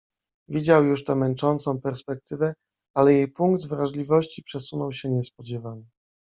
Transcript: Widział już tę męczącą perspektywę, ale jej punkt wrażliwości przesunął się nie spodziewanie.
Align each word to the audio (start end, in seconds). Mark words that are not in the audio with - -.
Widział 0.49 0.85
już 0.85 1.03
tę 1.03 1.15
męczącą 1.15 1.81
perspektywę, 1.81 2.53
ale 2.95 3.13
jej 3.13 3.31
punkt 3.31 3.67
wrażliwości 3.67 4.43
przesunął 4.43 4.91
się 4.91 5.09
nie 5.09 5.21
spodziewanie. 5.21 5.83